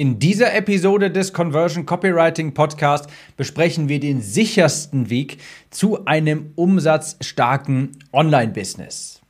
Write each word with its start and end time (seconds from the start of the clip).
In 0.00 0.18
dieser 0.18 0.54
Episode 0.54 1.10
des 1.10 1.34
Conversion 1.34 1.84
Copywriting 1.84 2.54
Podcast 2.54 3.10
besprechen 3.36 3.90
wir 3.90 4.00
den 4.00 4.22
sichersten 4.22 5.10
Weg 5.10 5.36
zu 5.68 6.06
einem 6.06 6.52
umsatzstarken 6.54 7.98
Online-Business. 8.10 9.20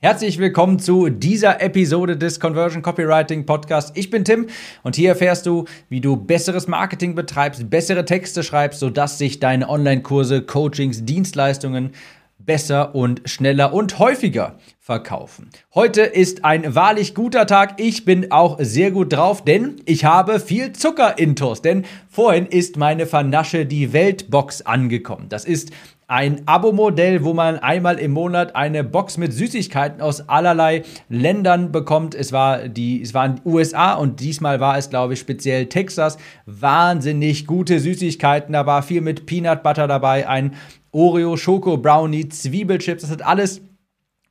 Herzlich 0.00 0.38
willkommen 0.38 0.80
zu 0.80 1.08
dieser 1.08 1.60
Episode 1.60 2.16
des 2.16 2.40
Conversion 2.40 2.82
Copywriting 2.82 3.46
Podcast. 3.46 3.96
Ich 3.96 4.10
bin 4.10 4.24
Tim 4.24 4.48
und 4.82 4.96
hier 4.96 5.10
erfährst 5.10 5.46
du, 5.46 5.66
wie 5.88 6.00
du 6.00 6.16
besseres 6.16 6.66
Marketing 6.66 7.14
betreibst, 7.14 7.70
bessere 7.70 8.04
Texte 8.04 8.42
schreibst, 8.42 8.80
sodass 8.80 9.18
sich 9.18 9.38
deine 9.38 9.68
Online-Kurse, 9.68 10.42
Coachings, 10.42 11.04
Dienstleistungen 11.04 11.92
besser 12.38 12.94
und 12.94 13.22
schneller 13.26 13.72
und 13.72 13.98
häufiger 13.98 14.58
verkaufen. 14.80 15.50
Heute 15.74 16.02
ist 16.02 16.44
ein 16.44 16.74
wahrlich 16.74 17.14
guter 17.14 17.46
Tag. 17.46 17.80
Ich 17.80 18.04
bin 18.04 18.32
auch 18.32 18.58
sehr 18.60 18.90
gut 18.90 19.12
drauf, 19.12 19.44
denn 19.44 19.76
ich 19.84 20.04
habe 20.04 20.40
viel 20.40 20.72
Zucker 20.72 21.18
in 21.18 21.36
Toast. 21.36 21.64
Denn 21.64 21.84
vorhin 22.08 22.46
ist 22.46 22.76
meine 22.76 23.06
Vernasche 23.06 23.66
die 23.66 23.92
Weltbox 23.92 24.62
angekommen. 24.62 25.28
Das 25.28 25.44
ist 25.44 25.72
ein 26.10 26.40
Abo-Modell, 26.46 27.22
wo 27.22 27.34
man 27.34 27.58
einmal 27.58 27.98
im 27.98 28.12
Monat 28.12 28.56
eine 28.56 28.82
Box 28.82 29.18
mit 29.18 29.34
Süßigkeiten 29.34 30.00
aus 30.00 30.26
allerlei 30.26 30.82
Ländern 31.10 31.70
bekommt. 31.70 32.14
Es 32.14 32.32
war 32.32 32.66
die, 32.66 33.02
es 33.02 33.12
waren 33.12 33.42
USA 33.44 33.92
und 33.92 34.20
diesmal 34.20 34.58
war 34.58 34.78
es, 34.78 34.88
glaube 34.88 35.12
ich, 35.12 35.20
speziell 35.20 35.66
Texas. 35.66 36.16
Wahnsinnig 36.46 37.46
gute 37.46 37.78
Süßigkeiten. 37.78 38.54
Da 38.54 38.64
war 38.64 38.82
viel 38.82 39.02
mit 39.02 39.26
Peanut 39.26 39.62
Butter 39.62 39.86
dabei, 39.86 40.26
ein 40.26 40.54
Oreo, 40.92 41.36
Schoko, 41.36 41.76
Brownie, 41.76 42.28
Zwiebelchips. 42.28 43.02
Das 43.02 43.10
hat 43.10 43.22
alles 43.22 43.60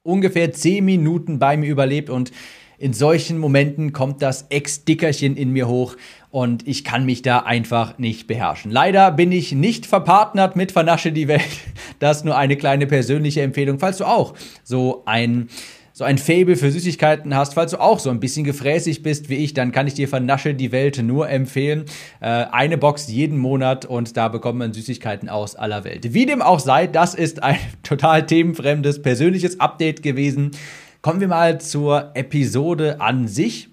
ungefähr 0.03 0.51
10 0.51 0.83
Minuten 0.83 1.39
bei 1.39 1.57
mir 1.57 1.69
überlebt 1.69 2.09
und 2.09 2.31
in 2.79 2.93
solchen 2.93 3.39
Momenten 3.39 3.91
kommt 3.91 4.21
das 4.21 4.45
Ex-Dickerchen 4.49 5.35
in 5.35 5.51
mir 5.51 5.67
hoch 5.67 5.95
und 6.29 6.67
ich 6.67 6.83
kann 6.83 7.05
mich 7.05 7.23
da 7.23 7.39
einfach 7.39 7.97
nicht 7.97 8.27
beherrschen. 8.27 8.71
Leider 8.71 9.11
bin 9.11 9.31
ich 9.31 9.51
nicht 9.51 9.87
verpartnert 9.87 10.55
mit 10.55 10.71
Vernasche 10.71 11.11
die 11.11 11.27
Welt. 11.27 11.41
Das 11.99 12.23
nur 12.23 12.37
eine 12.37 12.57
kleine 12.57 12.85
persönliche 12.85 13.41
Empfehlung, 13.41 13.79
falls 13.79 13.97
du 13.97 14.05
auch 14.05 14.35
so 14.63 15.01
ein 15.07 15.49
so 15.97 16.03
ein 16.03 16.19
Fable 16.19 16.55
für 16.57 16.69
Süßigkeiten 16.69 17.35
hast, 17.35 17.55
falls 17.55 17.71
du 17.71 17.81
auch 17.81 17.97
so 17.97 18.11
ein 18.11 18.19
bisschen 18.19 18.43
gefräßig 18.43 19.01
bist 19.01 19.29
wie 19.29 19.37
ich, 19.37 19.55
dann 19.55 19.71
kann 19.71 19.87
ich 19.87 19.95
dir 19.95 20.07
Vernasche 20.07 20.53
die 20.53 20.71
Welt 20.71 21.01
nur 21.01 21.27
empfehlen. 21.27 21.85
Äh, 22.19 22.27
eine 22.51 22.77
Box 22.77 23.07
jeden 23.07 23.39
Monat 23.39 23.83
und 23.85 24.15
da 24.15 24.27
bekommt 24.27 24.59
man 24.59 24.73
Süßigkeiten 24.73 25.27
aus 25.27 25.55
aller 25.55 25.85
Welt. 25.85 26.13
Wie 26.13 26.27
dem 26.27 26.43
auch 26.43 26.59
sei, 26.59 26.85
das 26.85 27.15
ist 27.15 27.41
ein 27.41 27.57
total 27.81 28.27
themenfremdes 28.27 29.01
persönliches 29.01 29.59
Update 29.59 30.03
gewesen. 30.03 30.51
Kommen 31.01 31.19
wir 31.19 31.29
mal 31.29 31.59
zur 31.59 32.11
Episode 32.13 33.01
an 33.01 33.27
sich. 33.27 33.69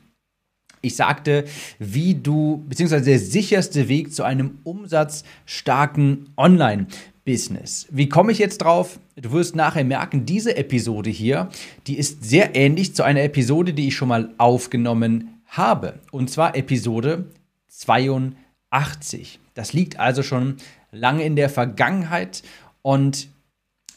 Ich 0.81 0.97
sagte, 0.97 1.45
wie 1.79 2.15
du, 2.15 2.65
beziehungsweise 2.67 3.05
der 3.05 3.19
sicherste 3.19 3.87
Weg 3.91 4.15
zu 4.15 4.23
einem 4.23 4.61
umsatzstarken 4.65 6.31
Online- 6.39 6.87
Business. 7.25 7.87
Wie 7.91 8.09
komme 8.09 8.33
ich 8.33 8.39
jetzt 8.39 8.59
drauf? 8.59 8.99
Du 9.17 9.33
wirst 9.33 9.57
nachher 9.57 9.85
merken, 9.85 10.27
diese 10.27 10.57
Episode 10.57 11.11
hier, 11.11 11.49
die 11.87 11.99
ist 11.99 12.25
sehr 12.25 12.55
ähnlich 12.55 12.95
zu 12.95 13.03
einer 13.03 13.23
Episode, 13.23 13.73
die 13.73 13.89
ich 13.89 13.97
schon 13.97 14.09
mal 14.09 14.31
aufgenommen 14.39 15.41
habe. 15.47 16.01
Und 16.11 16.31
zwar 16.31 16.57
Episode 16.57 17.27
82. 17.69 19.39
Das 19.55 19.73
liegt 19.73 19.99
also 19.99 20.23
schon 20.23 20.57
lange 20.93 21.25
in 21.25 21.37
der 21.37 21.49
Vergangenheit 21.49 22.43
und 22.83 23.29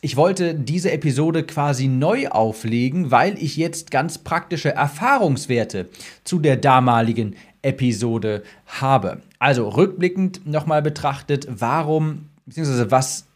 ich 0.01 0.15
wollte 0.15 0.53
diese 0.53 0.91
Episode 0.91 1.43
quasi 1.43 1.87
neu 1.87 2.27
auflegen, 2.27 3.09
weil 3.09 3.41
ich 3.41 3.57
jetzt 3.57 3.89
ganz 3.89 4.19
praktische 4.19 4.69
Erfahrungswerte 4.69 5.89
zu 6.23 6.37
der 6.37 6.55
damaligen 6.55 7.35
Episode 7.63 8.43
habe. 8.67 9.21
Also 9.39 9.67
rückblickend 9.67 10.45
nochmal 10.45 10.83
betrachtet, 10.83 11.47
warum 11.49 12.25
beziehungsweise 12.47 12.89
was, 12.89 13.27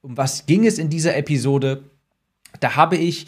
um 0.00 0.16
was 0.16 0.46
ging 0.46 0.66
es 0.66 0.78
in 0.78 0.90
dieser 0.90 1.16
Episode? 1.16 1.84
Da 2.58 2.74
habe 2.74 2.96
ich 2.96 3.26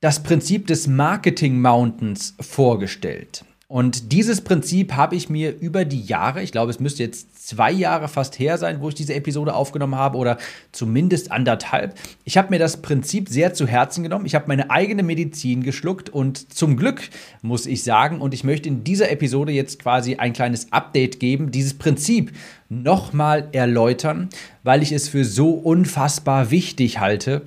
das 0.00 0.22
Prinzip 0.22 0.66
des 0.66 0.86
Marketing 0.86 1.60
Mountains 1.60 2.34
vorgestellt. 2.40 3.44
Und 3.74 4.12
dieses 4.12 4.40
Prinzip 4.40 4.92
habe 4.92 5.16
ich 5.16 5.28
mir 5.28 5.58
über 5.58 5.84
die 5.84 6.02
Jahre, 6.02 6.40
ich 6.44 6.52
glaube, 6.52 6.70
es 6.70 6.78
müsste 6.78 7.02
jetzt 7.02 7.48
zwei 7.48 7.72
Jahre 7.72 8.06
fast 8.06 8.38
her 8.38 8.56
sein, 8.56 8.80
wo 8.80 8.88
ich 8.88 8.94
diese 8.94 9.14
Episode 9.14 9.52
aufgenommen 9.52 9.96
habe, 9.96 10.16
oder 10.16 10.38
zumindest 10.70 11.32
anderthalb. 11.32 11.98
Ich 12.22 12.36
habe 12.36 12.50
mir 12.50 12.60
das 12.60 12.82
Prinzip 12.82 13.28
sehr 13.28 13.52
zu 13.52 13.66
Herzen 13.66 14.04
genommen. 14.04 14.26
Ich 14.26 14.36
habe 14.36 14.46
meine 14.46 14.70
eigene 14.70 15.02
Medizin 15.02 15.64
geschluckt 15.64 16.08
und 16.08 16.54
zum 16.54 16.76
Glück, 16.76 17.02
muss 17.42 17.66
ich 17.66 17.82
sagen, 17.82 18.20
und 18.20 18.32
ich 18.32 18.44
möchte 18.44 18.68
in 18.68 18.84
dieser 18.84 19.10
Episode 19.10 19.50
jetzt 19.50 19.80
quasi 19.80 20.14
ein 20.18 20.34
kleines 20.34 20.70
Update 20.72 21.18
geben, 21.18 21.50
dieses 21.50 21.74
Prinzip 21.74 22.30
nochmal 22.68 23.48
erläutern, 23.50 24.28
weil 24.62 24.84
ich 24.84 24.92
es 24.92 25.08
für 25.08 25.24
so 25.24 25.50
unfassbar 25.50 26.52
wichtig 26.52 27.00
halte 27.00 27.42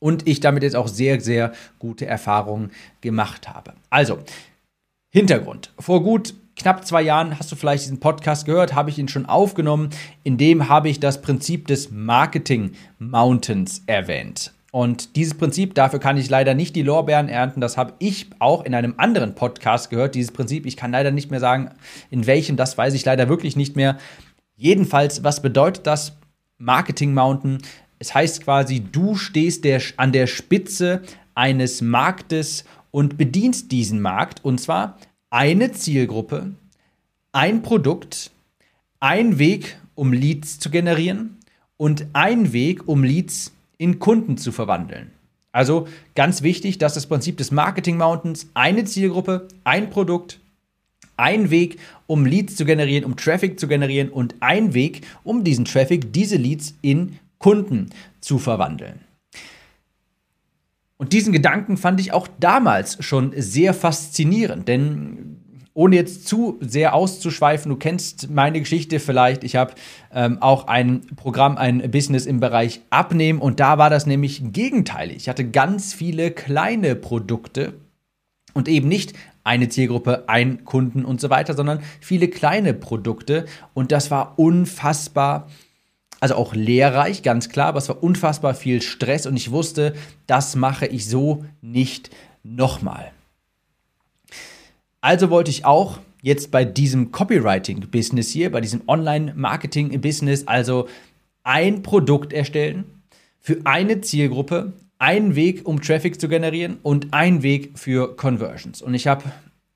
und 0.00 0.28
ich 0.28 0.40
damit 0.40 0.64
jetzt 0.64 0.76
auch 0.76 0.88
sehr, 0.88 1.18
sehr 1.22 1.52
gute 1.78 2.04
Erfahrungen 2.04 2.72
gemacht 3.00 3.48
habe. 3.48 3.72
Also, 3.88 4.18
Hintergrund. 5.12 5.72
Vor 5.78 6.04
gut 6.04 6.34
knapp 6.54 6.86
zwei 6.86 7.02
Jahren 7.02 7.36
hast 7.36 7.50
du 7.50 7.56
vielleicht 7.56 7.82
diesen 7.82 7.98
Podcast 7.98 8.46
gehört, 8.46 8.74
habe 8.74 8.90
ich 8.90 8.98
ihn 8.98 9.08
schon 9.08 9.26
aufgenommen. 9.26 9.90
In 10.22 10.38
dem 10.38 10.68
habe 10.68 10.88
ich 10.88 11.00
das 11.00 11.20
Prinzip 11.20 11.66
des 11.66 11.90
Marketing 11.90 12.72
Mountains 13.00 13.82
erwähnt. 13.86 14.52
Und 14.70 15.16
dieses 15.16 15.34
Prinzip, 15.34 15.74
dafür 15.74 15.98
kann 15.98 16.16
ich 16.16 16.30
leider 16.30 16.54
nicht 16.54 16.76
die 16.76 16.82
Lorbeeren 16.82 17.28
ernten. 17.28 17.60
Das 17.60 17.76
habe 17.76 17.94
ich 17.98 18.26
auch 18.38 18.64
in 18.64 18.72
einem 18.72 18.94
anderen 18.98 19.34
Podcast 19.34 19.90
gehört, 19.90 20.14
dieses 20.14 20.30
Prinzip. 20.30 20.64
Ich 20.64 20.76
kann 20.76 20.92
leider 20.92 21.10
nicht 21.10 21.32
mehr 21.32 21.40
sagen, 21.40 21.70
in 22.10 22.26
welchem, 22.28 22.56
das 22.56 22.78
weiß 22.78 22.94
ich 22.94 23.04
leider 23.04 23.28
wirklich 23.28 23.56
nicht 23.56 23.74
mehr. 23.74 23.98
Jedenfalls, 24.54 25.24
was 25.24 25.42
bedeutet 25.42 25.88
das 25.88 26.12
Marketing 26.58 27.14
Mountain? 27.14 27.58
Es 27.98 28.14
heißt 28.14 28.44
quasi, 28.44 28.78
du 28.78 29.16
stehst 29.16 29.64
der, 29.64 29.82
an 29.96 30.12
der 30.12 30.28
Spitze 30.28 31.02
eines 31.34 31.80
Marktes 31.80 32.64
und 32.90 33.16
bedienst 33.18 33.72
diesen 33.72 34.00
Markt 34.00 34.44
und 34.44 34.60
zwar 34.60 34.98
eine 35.30 35.72
Zielgruppe, 35.72 36.54
ein 37.32 37.62
Produkt, 37.62 38.30
ein 38.98 39.38
Weg, 39.38 39.78
um 39.94 40.12
Leads 40.12 40.58
zu 40.58 40.70
generieren 40.70 41.38
und 41.76 42.06
ein 42.12 42.52
Weg, 42.52 42.88
um 42.88 43.04
Leads 43.04 43.52
in 43.78 43.98
Kunden 43.98 44.36
zu 44.36 44.52
verwandeln. 44.52 45.12
Also 45.52 45.88
ganz 46.14 46.42
wichtig, 46.42 46.78
dass 46.78 46.94
das 46.94 47.06
Prinzip 47.06 47.36
des 47.36 47.50
Marketing 47.50 47.96
Mountains 47.96 48.48
eine 48.54 48.84
Zielgruppe, 48.84 49.48
ein 49.64 49.90
Produkt, 49.90 50.40
ein 51.16 51.50
Weg, 51.50 51.78
um 52.06 52.24
Leads 52.24 52.56
zu 52.56 52.64
generieren, 52.64 53.04
um 53.04 53.16
Traffic 53.16 53.58
zu 53.58 53.68
generieren 53.68 54.10
und 54.10 54.36
ein 54.40 54.74
Weg, 54.74 55.06
um 55.24 55.44
diesen 55.44 55.64
Traffic, 55.64 56.12
diese 56.12 56.36
Leads 56.36 56.74
in 56.82 57.18
Kunden 57.38 57.90
zu 58.20 58.38
verwandeln. 58.38 59.00
Und 61.00 61.14
diesen 61.14 61.32
Gedanken 61.32 61.78
fand 61.78 61.98
ich 61.98 62.12
auch 62.12 62.28
damals 62.40 63.02
schon 63.02 63.32
sehr 63.34 63.72
faszinierend, 63.72 64.68
denn 64.68 65.38
ohne 65.72 65.96
jetzt 65.96 66.28
zu 66.28 66.58
sehr 66.60 66.94
auszuschweifen, 66.94 67.70
du 67.70 67.76
kennst 67.76 68.28
meine 68.28 68.60
Geschichte 68.60 69.00
vielleicht. 69.00 69.42
Ich 69.42 69.56
habe 69.56 69.72
ähm, 70.12 70.42
auch 70.42 70.66
ein 70.66 71.06
Programm, 71.16 71.56
ein 71.56 71.90
Business 71.90 72.26
im 72.26 72.38
Bereich 72.38 72.82
Abnehmen 72.90 73.38
und 73.38 73.60
da 73.60 73.78
war 73.78 73.88
das 73.88 74.04
nämlich 74.04 74.52
gegenteilig. 74.52 75.16
Ich 75.16 75.28
hatte 75.30 75.48
ganz 75.48 75.94
viele 75.94 76.32
kleine 76.32 76.94
Produkte 76.96 77.72
und 78.52 78.68
eben 78.68 78.86
nicht 78.86 79.14
eine 79.42 79.70
Zielgruppe, 79.70 80.24
ein 80.26 80.66
Kunden 80.66 81.06
und 81.06 81.18
so 81.18 81.30
weiter, 81.30 81.54
sondern 81.54 81.80
viele 82.02 82.28
kleine 82.28 82.74
Produkte 82.74 83.46
und 83.72 83.90
das 83.90 84.10
war 84.10 84.38
unfassbar 84.38 85.48
also 86.20 86.34
auch 86.34 86.54
lehrreich, 86.54 87.22
ganz 87.22 87.48
klar, 87.48 87.68
aber 87.68 87.78
es 87.78 87.88
war 87.88 88.02
unfassbar 88.02 88.54
viel 88.54 88.82
Stress 88.82 89.26
und 89.26 89.36
ich 89.36 89.50
wusste, 89.50 89.94
das 90.26 90.54
mache 90.54 90.86
ich 90.86 91.06
so 91.06 91.44
nicht 91.62 92.10
nochmal. 92.42 93.10
Also 95.00 95.30
wollte 95.30 95.50
ich 95.50 95.64
auch 95.64 95.98
jetzt 96.22 96.50
bei 96.50 96.64
diesem 96.64 97.10
Copywriting-Business 97.10 98.30
hier, 98.30 98.52
bei 98.52 98.60
diesem 98.60 98.82
Online-Marketing-Business, 98.86 100.46
also 100.46 100.88
ein 101.42 101.82
Produkt 101.82 102.34
erstellen 102.34 102.84
für 103.40 103.58
eine 103.64 104.02
Zielgruppe, 104.02 104.74
einen 104.98 105.34
Weg, 105.34 105.66
um 105.66 105.80
Traffic 105.80 106.20
zu 106.20 106.28
generieren 106.28 106.76
und 106.82 107.14
einen 107.14 107.42
Weg 107.42 107.78
für 107.78 108.14
Conversions. 108.16 108.82
Und 108.82 108.92
ich 108.92 109.06
habe 109.06 109.24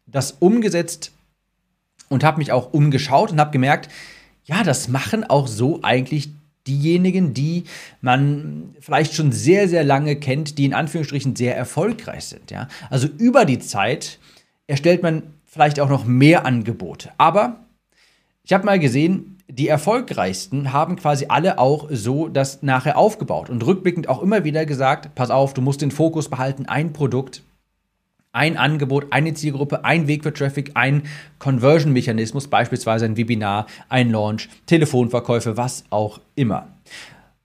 das 0.07 0.33
umgesetzt 0.33 1.13
und 2.11 2.23
habe 2.23 2.39
mich 2.39 2.53
auch 2.53 2.75
umgeschaut 2.75 3.33
und 3.33 3.41
habe 3.41 3.51
gemerkt, 3.51 3.91
ja, 4.45 4.63
das 4.63 4.89
machen 4.89 5.25
auch 5.25 5.47
so 5.47 5.81
eigentlich 5.83 6.31
diejenigen, 6.67 7.35
die 7.35 7.65
man 8.01 8.75
vielleicht 8.81 9.15
schon 9.15 9.33
sehr, 9.33 9.69
sehr 9.69 9.85
lange 9.85 10.17
kennt, 10.17 10.59
die 10.59 10.65
in 10.65 10.75
Anführungsstrichen 10.75 11.37
sehr 11.37 11.57
erfolgreich 11.57 12.27
sind. 12.27 12.51
Ja? 12.51 12.69
Also 12.91 13.09
über 13.19 13.45
die 13.45 13.59
Zeit 13.59 14.19
erstellt 14.67 15.03
man 15.03 15.23
vielleicht 15.45 15.79
auch 15.81 15.89
noch 15.89 16.05
mehr 16.05 16.47
Angebote. 16.47 17.11
Aber 17.19 17.61
ich 18.45 18.53
habe 18.53 18.65
mal 18.65 18.79
gesehen, 18.79 19.39
die 19.49 19.69
erfolgreichsten 19.69 20.73
haben 20.73 20.97
quasi 20.97 21.27
alle 21.29 21.59
auch 21.59 21.89
so 21.91 22.29
das 22.29 22.63
nachher 22.63 22.97
aufgebaut 22.97 23.51
und 23.51 23.65
rückblickend 23.65 24.09
auch 24.09 24.23
immer 24.23 24.45
wieder 24.45 24.65
gesagt, 24.65 25.15
pass 25.15 25.31
auf, 25.31 25.55
du 25.55 25.61
musst 25.61 25.83
den 25.83 25.91
Fokus 25.91 26.29
behalten, 26.29 26.67
ein 26.67 26.93
Produkt, 26.93 27.43
Ein 28.35 28.57
Angebot, 28.57 29.07
eine 29.11 29.33
Zielgruppe, 29.33 29.85
ein 29.85 30.09
Weg 30.09 30.25
für 30.25 30.33
Traffic, 30.33 30.73
ein 30.75 31.05
Conversion-Mechanismus, 31.39 32.49
beispielsweise 32.49 33.05
ein 33.05 33.17
Webinar, 33.17 33.69
ein 33.89 34.11
Launch, 34.11 34.49
Telefonverkäufe, 34.67 35.57
was 35.57 35.85
auch 35.91 36.21
immer. 36.35 36.67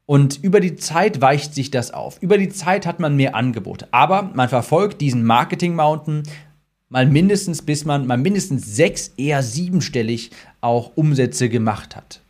Und 0.07 0.43
über 0.43 0.59
die 0.59 0.77
Zeit 0.77 1.21
weicht 1.21 1.53
sich 1.53 1.69
das 1.69 1.91
auf. 1.91 2.17
Über 2.23 2.39
die 2.39 2.49
Zeit 2.49 2.87
hat 2.87 2.99
man 2.99 3.15
mehr 3.15 3.35
Angebote. 3.35 3.87
Aber 3.91 4.31
man 4.33 4.49
verfolgt 4.49 4.99
diesen 5.01 5.23
Marketing 5.23 5.75
Mountain 5.75 6.23
mal 6.89 7.05
mindestens, 7.05 7.61
bis 7.61 7.85
man 7.85 8.07
mal 8.07 8.17
mindestens 8.17 8.75
sechs, 8.75 9.13
eher 9.15 9.43
siebenstellig 9.43 10.31
auch 10.59 10.93
Umsätze 10.95 11.49
gemacht 11.49 11.95
hat. 11.95 12.21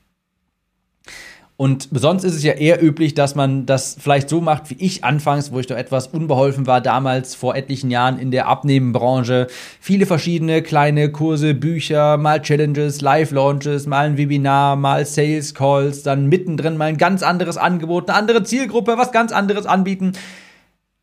Und 1.62 1.90
sonst 1.92 2.24
ist 2.24 2.36
es 2.36 2.44
ja 2.44 2.54
eher 2.54 2.82
üblich, 2.82 3.16
dass 3.16 3.36
man 3.36 3.66
das 3.66 3.98
vielleicht 4.00 4.30
so 4.30 4.40
macht 4.40 4.70
wie 4.70 4.78
ich 4.80 5.04
anfangs, 5.04 5.52
wo 5.52 5.60
ich 5.60 5.68
doch 5.68 5.76
etwas 5.76 6.08
unbeholfen 6.08 6.68
war, 6.68 6.80
damals 6.80 7.36
vor 7.36 7.54
etlichen 7.54 7.92
Jahren 7.92 8.18
in 8.18 8.32
der 8.32 8.48
Abnehmenbranche. 8.48 9.48
Viele 9.82 10.06
verschiedene 10.06 10.62
kleine 10.62 11.12
Kurse, 11.12 11.54
Bücher, 11.54 12.16
mal 12.16 12.42
Challenges, 12.42 13.02
Live-Launches, 13.02 13.88
mal 13.88 14.06
ein 14.06 14.18
Webinar, 14.18 14.78
mal 14.78 15.06
Sales 15.06 15.54
Calls, 15.54 16.02
dann 16.02 16.28
mittendrin 16.28 16.78
mal 16.78 16.86
ein 16.86 16.98
ganz 16.98 17.24
anderes 17.24 17.58
Angebot, 17.58 18.08
eine 18.08 18.18
andere 18.18 18.44
Zielgruppe, 18.44 18.98
was 18.98 19.12
ganz 19.12 19.34
anderes 19.34 19.66
anbieten. 19.66 20.14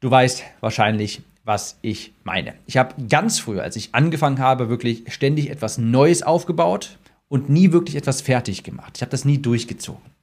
Du 0.00 0.10
weißt 0.10 0.42
wahrscheinlich, 0.60 1.20
was 1.44 1.76
ich 1.82 2.14
meine. 2.24 2.54
Ich 2.64 2.78
habe 2.78 2.94
ganz 3.10 3.38
früher, 3.38 3.62
als 3.62 3.76
ich 3.76 3.94
angefangen 3.94 4.38
habe, 4.38 4.70
wirklich 4.70 5.04
ständig 5.08 5.50
etwas 5.50 5.76
Neues 5.76 6.22
aufgebaut 6.22 6.96
und 7.28 7.50
nie 7.50 7.72
wirklich 7.72 7.96
etwas 7.96 8.22
fertig 8.22 8.62
gemacht. 8.62 8.92
Ich 8.96 9.02
habe 9.02 9.10
das 9.10 9.26
nie 9.26 9.36
durchgezogen. 9.36 10.15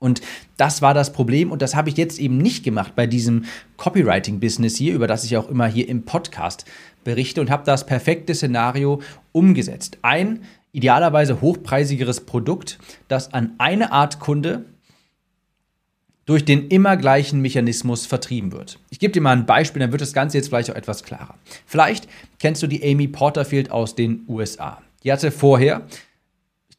Und 0.00 0.22
das 0.56 0.82
war 0.82 0.94
das 0.94 1.12
Problem 1.12 1.52
und 1.52 1.62
das 1.62 1.76
habe 1.76 1.90
ich 1.90 1.96
jetzt 1.96 2.18
eben 2.18 2.38
nicht 2.38 2.64
gemacht 2.64 2.94
bei 2.96 3.06
diesem 3.06 3.44
Copywriting-Business 3.76 4.76
hier, 4.76 4.94
über 4.94 5.06
das 5.06 5.24
ich 5.24 5.36
auch 5.36 5.48
immer 5.48 5.66
hier 5.66 5.88
im 5.88 6.04
Podcast 6.04 6.64
berichte 7.04 7.40
und 7.40 7.50
habe 7.50 7.64
das 7.64 7.86
perfekte 7.86 8.34
Szenario 8.34 9.00
umgesetzt. 9.32 9.98
Ein 10.02 10.40
idealerweise 10.72 11.40
hochpreisigeres 11.40 12.22
Produkt, 12.22 12.78
das 13.08 13.32
an 13.32 13.52
eine 13.58 13.92
Art 13.92 14.20
Kunde 14.20 14.64
durch 16.24 16.44
den 16.44 16.68
immer 16.68 16.96
gleichen 16.96 17.40
Mechanismus 17.40 18.06
vertrieben 18.06 18.52
wird. 18.52 18.78
Ich 18.90 19.00
gebe 19.00 19.12
dir 19.12 19.20
mal 19.20 19.36
ein 19.36 19.46
Beispiel, 19.46 19.80
dann 19.80 19.90
wird 19.90 20.00
das 20.00 20.12
Ganze 20.12 20.38
jetzt 20.38 20.48
vielleicht 20.48 20.70
auch 20.70 20.76
etwas 20.76 21.02
klarer. 21.02 21.34
Vielleicht 21.66 22.08
kennst 22.38 22.62
du 22.62 22.66
die 22.66 22.84
Amy 22.84 23.08
Porterfield 23.08 23.70
aus 23.70 23.96
den 23.96 24.24
USA. 24.28 24.80
Die 25.02 25.12
hatte 25.12 25.30
vorher 25.30 25.86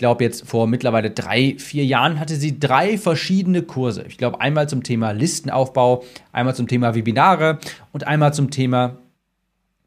glaube 0.01 0.23
jetzt 0.23 0.47
vor 0.47 0.65
mittlerweile 0.65 1.11
drei, 1.11 1.55
vier 1.59 1.85
Jahren 1.85 2.19
hatte 2.19 2.35
sie 2.35 2.59
drei 2.59 2.97
verschiedene 2.97 3.61
Kurse. 3.61 4.03
Ich 4.07 4.17
glaube 4.17 4.41
einmal 4.41 4.67
zum 4.67 4.81
Thema 4.81 5.11
Listenaufbau, 5.11 6.03
einmal 6.31 6.55
zum 6.55 6.67
Thema 6.67 6.95
Webinare 6.95 7.59
und 7.91 8.07
einmal 8.07 8.33
zum 8.33 8.49
Thema 8.49 8.97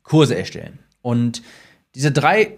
Kurse 0.04 0.36
erstellen. 0.36 0.78
Und 1.02 1.42
diese 1.96 2.12
drei 2.12 2.52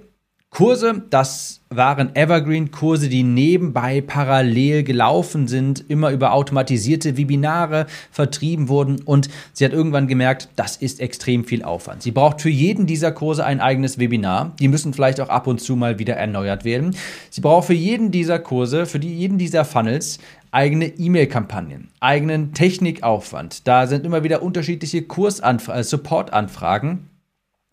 Kurse, 0.57 1.03
das 1.11 1.61
waren 1.69 2.17
Evergreen-Kurse, 2.17 3.11
die 3.11 3.25
nebenbei 3.25 4.01
parallel 4.01 4.85
gelaufen 4.85 5.49
sind, 5.49 5.85
immer 5.91 6.13
über 6.13 6.33
automatisierte 6.33 7.19
Webinare 7.19 7.85
vertrieben 8.11 8.69
wurden 8.69 9.03
und 9.03 9.29
sie 9.53 9.67
hat 9.67 9.75
irgendwann 9.75 10.09
gemerkt, 10.09 10.49
das 10.57 10.79
ist 10.79 11.01
extrem 11.01 11.45
viel 11.45 11.63
Aufwand. 11.63 12.03
Sie 12.03 12.11
braucht 12.11 12.41
für 12.41 12.49
jeden 12.49 12.87
dieser 12.87 13.13
Kurse 13.13 13.45
ein 13.45 13.61
eigenes 13.61 13.99
Webinar. 13.99 14.53
Die 14.59 14.69
müssen 14.69 14.95
vielleicht 14.95 15.21
auch 15.21 15.29
ab 15.29 15.47
und 15.47 15.61
zu 15.61 15.77
mal 15.77 15.99
wieder 15.99 16.15
erneuert 16.15 16.65
werden. 16.65 16.97
Sie 17.29 17.43
braucht 17.43 17.67
für 17.67 17.75
jeden 17.75 18.11
dieser 18.11 18.39
Kurse, 18.39 18.87
für 18.87 18.99
die, 18.99 19.15
jeden 19.15 19.37
dieser 19.37 19.67
Funnels 19.67 20.21
eigene 20.53 20.87
E-Mail-Kampagnen, 20.87 21.91
eigenen 22.01 22.55
Technikaufwand. 22.55 23.69
Da 23.69 23.87
sind 23.87 24.07
immer 24.07 24.25
wieder 24.25 24.43
unterschiedliche 24.43 25.03
Kursanfragen, 25.03 25.81
äh, 25.83 25.85
Support-Anfragen. 25.85 27.11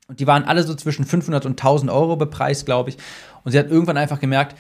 Und 0.07 0.19
die 0.19 0.27
waren 0.27 0.44
alle 0.44 0.63
so 0.63 0.75
zwischen 0.75 1.05
500 1.05 1.45
und 1.45 1.51
1000 1.51 1.91
Euro 1.91 2.15
bepreist, 2.15 2.65
glaube 2.65 2.89
ich. 2.89 2.97
Und 3.44 3.51
sie 3.51 3.59
hat 3.59 3.69
irgendwann 3.69 3.97
einfach 3.97 4.19
gemerkt, 4.19 4.57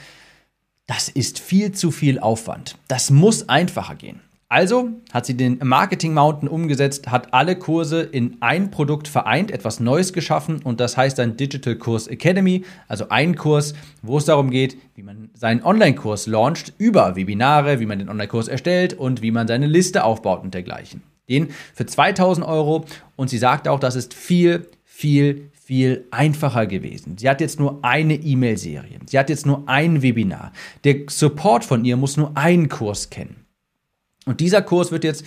das 0.87 1.09
ist 1.09 1.39
viel 1.39 1.71
zu 1.71 1.91
viel 1.91 2.19
Aufwand. 2.19 2.77
Das 2.87 3.09
muss 3.09 3.47
einfacher 3.49 3.95
gehen. 3.95 4.21
Also 4.53 4.91
hat 5.11 5.25
sie 5.25 5.35
den 5.35 5.57
Marketing 5.63 6.13
Mountain 6.13 6.47
umgesetzt, 6.47 7.09
hat 7.09 7.33
alle 7.33 7.55
Kurse 7.55 8.01
in 8.01 8.37
ein 8.41 8.69
Produkt 8.69 9.07
vereint, 9.07 9.49
etwas 9.49 9.79
Neues 9.79 10.13
geschaffen 10.13 10.61
und 10.61 10.79
das 10.79 10.95
heißt 10.95 11.19
ein 11.21 11.37
Digital 11.37 11.75
Course 11.75 12.07
Academy, 12.11 12.63
also 12.87 13.09
ein 13.09 13.35
Kurs, 13.35 13.73
wo 14.03 14.19
es 14.19 14.25
darum 14.25 14.51
geht, 14.51 14.77
wie 14.93 15.01
man 15.01 15.31
seinen 15.33 15.63
Online-Kurs 15.63 16.27
launcht, 16.27 16.73
über 16.77 17.15
Webinare, 17.15 17.79
wie 17.79 17.87
man 17.87 17.97
den 17.97 18.09
Online-Kurs 18.09 18.47
erstellt 18.47 18.93
und 18.93 19.23
wie 19.23 19.31
man 19.31 19.47
seine 19.47 19.65
Liste 19.65 20.03
aufbaut 20.03 20.43
und 20.43 20.53
dergleichen. 20.53 21.01
Den 21.27 21.49
für 21.73 21.87
2000 21.87 22.45
Euro 22.45 22.85
und 23.15 23.31
sie 23.31 23.39
sagt 23.39 23.67
auch, 23.67 23.79
das 23.79 23.95
ist 23.95 24.13
viel, 24.13 24.67
viel, 24.95 25.49
viel 25.51 26.05
einfacher 26.11 26.67
gewesen. 26.67 27.17
Sie 27.17 27.27
hat 27.27 27.41
jetzt 27.41 27.59
nur 27.59 27.79
eine 27.83 28.13
E-Mail-Serie. 28.13 28.99
Sie 29.07 29.17
hat 29.17 29.27
jetzt 29.27 29.47
nur 29.47 29.67
ein 29.67 30.03
Webinar. 30.03 30.53
Der 30.83 31.05
Support 31.09 31.65
von 31.65 31.83
ihr 31.83 31.97
muss 31.97 32.15
nur 32.15 32.37
einen 32.37 32.69
Kurs 32.69 33.09
kennen. 33.09 33.47
Und 34.27 34.39
dieser 34.39 34.61
Kurs 34.61 34.91
wird 34.91 35.03
jetzt, 35.03 35.25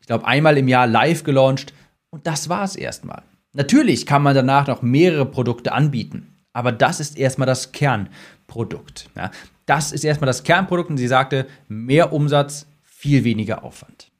ich 0.00 0.06
glaube, 0.06 0.24
einmal 0.24 0.56
im 0.56 0.68
Jahr 0.68 0.86
live 0.86 1.24
gelauncht. 1.24 1.74
Und 2.10 2.28
das 2.28 2.48
war 2.48 2.62
es 2.62 2.76
erstmal. 2.76 3.22
Natürlich 3.54 4.06
kann 4.06 4.22
man 4.22 4.36
danach 4.36 4.68
noch 4.68 4.82
mehrere 4.82 5.26
Produkte 5.26 5.72
anbieten. 5.72 6.36
Aber 6.52 6.70
das 6.70 7.00
ist 7.00 7.18
erstmal 7.18 7.46
das 7.46 7.72
Kernprodukt. 7.72 9.10
Ja, 9.16 9.32
das 9.66 9.90
ist 9.90 10.04
erstmal 10.04 10.28
das 10.28 10.44
Kernprodukt. 10.44 10.90
Und 10.90 10.96
sie 10.96 11.08
sagte, 11.08 11.48
mehr 11.66 12.12
Umsatz, 12.12 12.66
viel 12.84 13.24
weniger 13.24 13.64
Aufwand. 13.64 14.12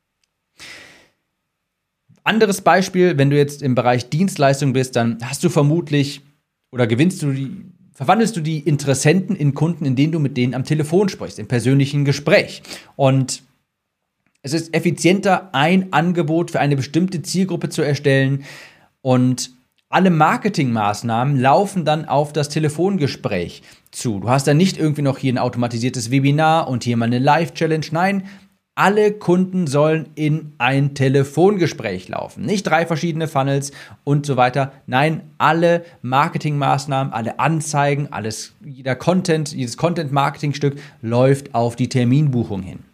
Anderes 2.28 2.60
Beispiel, 2.60 3.16
wenn 3.16 3.30
du 3.30 3.38
jetzt 3.38 3.62
im 3.62 3.75
Bereich 3.75 4.10
Dienstleistung 4.10 4.75
bist, 4.75 4.96
dann 4.96 5.16
hast 5.22 5.42
du 5.42 5.48
vermutlich 5.48 6.20
oder 6.70 6.86
gewinnst 6.86 7.22
du 7.22 7.32
die, 7.32 7.64
verwandelst 7.94 8.36
du 8.36 8.42
die 8.42 8.58
Interessenten 8.58 9.34
in 9.34 9.54
Kunden, 9.54 9.86
indem 9.86 10.12
du 10.12 10.19
mit 10.19 10.36
denen 10.36 10.52
am 10.52 10.64
Telefon 10.64 11.08
sprichst, 11.08 11.38
im 11.38 11.48
persönlichen 11.48 12.04
Gespräch. 12.04 12.62
Und 12.96 13.42
es 14.42 14.52
ist 14.52 14.75
effizienter, 14.75 15.54
ein 15.54 15.90
Angebot 15.94 16.50
für 16.50 16.60
eine 16.60 16.76
bestimmte 16.76 17.22
Zielgruppe 17.22 17.70
zu 17.70 17.80
erstellen 17.80 18.44
und 19.00 19.50
alle 19.88 20.10
Marketingmaßnahmen 20.10 21.40
laufen 21.40 21.86
dann 21.86 22.04
auf 22.04 22.34
das 22.34 22.50
Telefongespräch 22.50 23.62
zu. 23.90 24.20
Du 24.20 24.28
hast 24.28 24.46
dann 24.46 24.58
nicht 24.58 24.76
irgendwie 24.76 25.00
noch 25.00 25.16
hier 25.16 25.32
ein 25.32 25.38
automatisiertes 25.38 26.10
Webinar 26.10 26.69
und 26.69 26.84
hier 26.84 26.98
mal 26.98 27.06
eine 27.06 27.20
Live-Challenge. 27.20 27.86
Nein, 27.90 28.25
alle 28.78 29.10
Kunden 29.10 29.66
sollen 29.66 30.08
in 30.14 30.52
ein 30.58 30.94
Telefongespräch 30.94 32.08
laufen. 32.08 32.44
Nicht 32.44 32.64
drei 32.64 32.86
verschiedene 32.86 33.26
Funnels 33.26 33.72
und 34.04 34.25
so 34.25 34.36
weiter. 34.36 34.72
Nein, 34.86 35.22
alle 35.36 35.84
Marketingmaßnahmen, 36.02 37.12
alle 37.12 37.40
Anzeigen, 37.40 38.12
alles, 38.12 38.54
jeder 38.64 38.94
Content, 38.94 39.52
jedes 39.52 39.76
Content-Marketing-Stück 39.76 40.78
läuft 41.02 41.56
auf 41.56 41.75
die 41.75 41.88
Terminbuchung 41.88 42.62
hin. 42.62 42.88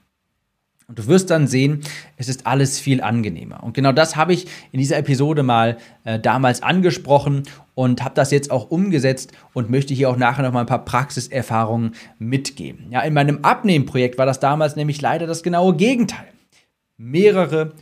Und 0.86 0.98
du 0.98 1.06
wirst 1.06 1.30
dann 1.30 1.46
sehen, 1.46 1.80
es 2.18 2.28
ist 2.28 2.46
alles 2.46 2.78
viel 2.78 3.00
angenehmer. 3.00 3.62
Und 3.62 3.72
genau 3.72 3.92
das 3.92 4.16
habe 4.16 4.34
ich 4.34 4.46
in 4.70 4.78
dieser 4.80 4.98
Episode 4.98 5.42
mal 5.42 5.78
äh, 6.04 6.18
damals 6.18 6.62
angesprochen 6.62 7.44
und 7.74 8.04
habe 8.04 8.14
das 8.14 8.30
jetzt 8.30 8.50
auch 8.50 8.70
umgesetzt 8.70 9.32
und 9.54 9.70
möchte 9.70 9.94
hier 9.94 10.10
auch 10.10 10.16
nachher 10.16 10.42
noch 10.42 10.52
mal 10.52 10.60
ein 10.60 10.66
paar 10.66 10.84
Praxiserfahrungen 10.84 11.94
mitgeben. 12.18 12.90
Ja, 12.90 13.00
in 13.00 13.14
meinem 13.14 13.38
Abnehmprojekt 13.42 14.18
war 14.18 14.26
das 14.26 14.40
damals 14.40 14.76
nämlich 14.76 15.00
leider 15.00 15.26
das 15.26 15.42
genaue 15.42 15.74
Gegenteil. 15.74 16.28
Mehrere 16.98 17.72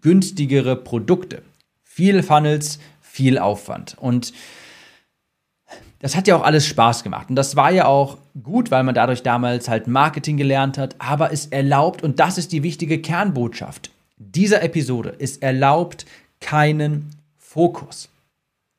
günstigere 0.00 0.76
Produkte. 0.76 1.42
Viel 1.82 2.22
Funnels, 2.22 2.78
viel 3.00 3.38
Aufwand. 3.38 3.96
Und 3.98 4.32
das 5.98 6.14
hat 6.16 6.28
ja 6.28 6.36
auch 6.36 6.44
alles 6.44 6.66
Spaß 6.66 7.02
gemacht. 7.02 7.30
Und 7.30 7.36
das 7.36 7.56
war 7.56 7.70
ja 7.72 7.86
auch 7.86 8.18
gut, 8.42 8.70
weil 8.70 8.84
man 8.84 8.94
dadurch 8.94 9.22
damals 9.22 9.68
halt 9.68 9.86
Marketing 9.86 10.36
gelernt 10.36 10.78
hat. 10.78 10.96
Aber 10.98 11.32
es 11.32 11.46
erlaubt, 11.46 12.02
und 12.02 12.20
das 12.20 12.38
ist 12.38 12.52
die 12.52 12.62
wichtige 12.62 13.00
Kernbotschaft 13.00 13.90
dieser 14.18 14.62
Episode, 14.62 15.14
es 15.18 15.36
erlaubt 15.38 16.06
keinen 16.40 17.10
Fokus. 17.38 18.08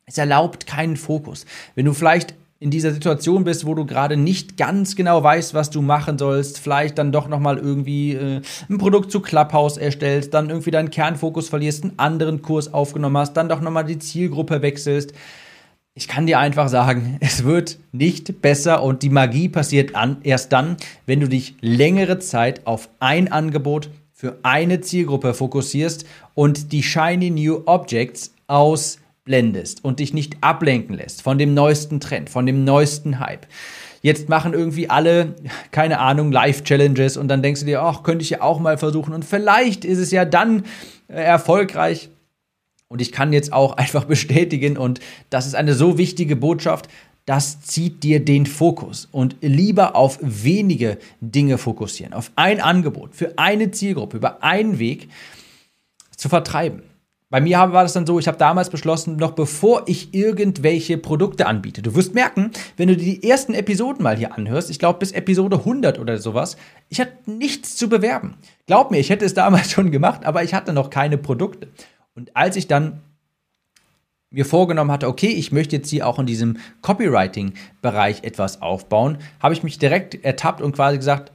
Es 0.05 0.17
erlaubt 0.17 0.65
keinen 0.65 0.97
Fokus. 0.97 1.45
Wenn 1.75 1.85
du 1.85 1.93
vielleicht 1.93 2.33
in 2.59 2.71
dieser 2.71 2.91
Situation 2.91 3.43
bist, 3.43 3.65
wo 3.65 3.75
du 3.75 3.85
gerade 3.85 4.17
nicht 4.17 4.57
ganz 4.57 4.95
genau 4.95 5.21
weißt, 5.21 5.53
was 5.53 5.69
du 5.69 5.81
machen 5.81 6.17
sollst, 6.17 6.59
vielleicht 6.59 6.97
dann 6.97 7.11
doch 7.11 7.27
nochmal 7.27 7.57
irgendwie 7.57 8.13
äh, 8.13 8.41
ein 8.67 8.77
Produkt 8.79 9.11
zu 9.11 9.19
Clubhouse 9.19 9.77
erstellst, 9.77 10.33
dann 10.33 10.49
irgendwie 10.49 10.71
deinen 10.71 10.89
Kernfokus 10.89 11.49
verlierst, 11.49 11.83
einen 11.83 11.99
anderen 11.99 12.41
Kurs 12.41 12.73
aufgenommen 12.73 13.17
hast, 13.17 13.33
dann 13.33 13.49
doch 13.49 13.61
nochmal 13.61 13.85
die 13.85 13.99
Zielgruppe 13.99 14.63
wechselst, 14.63 15.13
ich 15.97 16.07
kann 16.07 16.27
dir 16.27 16.37
einfach 16.37 16.69
sagen, 16.69 17.17
es 17.21 17.43
wird 17.43 17.79
nicht 17.91 18.41
besser 18.41 18.83
und 18.83 19.01
die 19.01 19.09
Magie 19.09 19.49
passiert 19.49 19.95
an, 19.95 20.17
erst 20.23 20.53
dann, 20.53 20.77
wenn 21.07 21.19
du 21.19 21.27
dich 21.27 21.55
längere 21.59 22.19
Zeit 22.19 22.65
auf 22.67 22.89
ein 22.99 23.31
Angebot 23.31 23.89
für 24.13 24.37
eine 24.43 24.79
Zielgruppe 24.81 25.33
fokussierst 25.33 26.05
und 26.35 26.71
die 26.71 26.83
Shiny 26.83 27.31
New 27.31 27.63
Objects 27.65 28.33
ausblendest 28.45 29.83
und 29.83 29.99
dich 29.99 30.13
nicht 30.13 30.37
ablenken 30.41 30.95
lässt 30.95 31.23
von 31.23 31.39
dem 31.39 31.53
neuesten 31.55 31.99
Trend, 31.99 32.29
von 32.29 32.45
dem 32.45 32.63
neuesten 32.63 33.19
Hype. 33.19 33.47
Jetzt 34.03 34.29
machen 34.29 34.53
irgendwie 34.53 34.91
alle, 34.91 35.35
keine 35.71 35.99
Ahnung, 35.99 36.31
Live-Challenges 36.31 37.17
und 37.17 37.27
dann 37.27 37.41
denkst 37.41 37.61
du 37.61 37.65
dir, 37.65 37.81
ach, 37.81 38.03
könnte 38.03 38.21
ich 38.21 38.29
ja 38.29 38.41
auch 38.41 38.59
mal 38.59 38.77
versuchen 38.77 39.13
und 39.13 39.25
vielleicht 39.25 39.83
ist 39.83 39.97
es 39.97 40.11
ja 40.11 40.25
dann 40.25 40.63
äh, 41.07 41.15
erfolgreich 41.15 42.09
Und 42.87 43.01
ich 43.01 43.11
kann 43.11 43.33
jetzt 43.33 43.53
auch 43.53 43.73
einfach 43.77 44.05
bestätigen, 44.05 44.77
und 44.77 44.99
das 45.29 45.47
ist 45.47 45.55
eine 45.55 45.73
so 45.73 45.97
wichtige 45.97 46.35
Botschaft, 46.35 46.89
das 47.25 47.59
zieht 47.59 48.03
dir 48.03 48.23
den 48.23 48.45
Fokus 48.45 49.09
und 49.11 49.35
lieber 49.41 49.97
auf 49.97 50.17
wenige 50.21 50.97
Dinge 51.19 51.57
fokussieren, 51.57 52.13
auf 52.13 52.31
ein 52.37 52.61
Angebot, 52.61 53.15
für 53.15 53.37
eine 53.37 53.69
Zielgruppe, 53.71 54.17
über 54.17 54.43
einen 54.43 54.79
Weg 54.79 55.09
zu 56.15 56.29
vertreiben. 56.29 56.83
Bei 57.29 57.41
mir 57.41 57.57
war 57.57 57.83
das 57.83 57.91
dann 57.91 58.05
so, 58.05 58.19
ich 58.19 58.29
habe 58.29 58.37
damals 58.37 58.69
beschlossen, 58.69 59.17
noch 59.17 59.31
bevor 59.31 59.83
ich 59.87 60.13
irgendwelche 60.13 60.97
Produkte 60.97 61.45
anbiete. 61.45 61.81
Du 61.81 61.93
wirst 61.93 62.13
merken, 62.13 62.51
wenn 62.77 62.87
du 62.87 62.95
die 62.95 63.21
ersten 63.29 63.53
Episoden 63.53 64.01
mal 64.01 64.15
hier 64.15 64.33
anhörst, 64.33 64.69
ich 64.69 64.79
glaube 64.79 64.99
bis 64.99 65.11
Episode 65.11 65.57
100 65.57 65.99
oder 65.99 66.19
sowas, 66.19 66.55
ich 66.87 67.01
hatte 67.01 67.11
nichts 67.25 67.75
zu 67.75 67.89
bewerben. 67.89 68.35
Glaub 68.65 68.91
mir, 68.91 68.99
ich 68.99 69.09
hätte 69.09 69.25
es 69.25 69.33
damals 69.33 69.71
schon 69.73 69.91
gemacht, 69.91 70.23
aber 70.23 70.43
ich 70.43 70.53
hatte 70.53 70.71
noch 70.71 70.89
keine 70.89 71.17
Produkte. 71.17 71.67
Und 72.17 72.35
als 72.35 72.55
ich 72.55 72.67
dann 72.67 72.99
mir 74.31 74.43
vorgenommen 74.43 74.91
hatte, 74.91 75.07
okay, 75.07 75.27
ich 75.27 75.51
möchte 75.51 75.75
jetzt 75.75 75.89
hier 75.91 76.07
auch 76.07 76.17
in 76.17 76.25
diesem 76.25 76.57
Copywriting-Bereich 76.81 78.23
etwas 78.23 78.61
aufbauen, 78.61 79.19
habe 79.39 79.53
ich 79.53 79.61
mich 79.61 79.77
direkt 79.77 80.25
ertappt 80.25 80.61
und 80.61 80.73
quasi 80.73 80.97
gesagt, 80.97 81.31